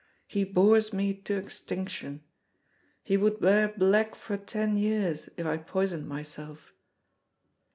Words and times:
He 0.25 0.43
bores 0.45 0.91
me 0.91 1.13
to 1.13 1.37
extinction. 1.37 2.23
He 3.03 3.17
would 3.17 3.39
wear 3.39 3.67
black 3.67 4.15
for 4.15 4.35
ten 4.35 4.75
years 4.75 5.29
if 5.37 5.45
I 5.45 5.57
poisoned 5.57 6.07
myself." 6.07 6.73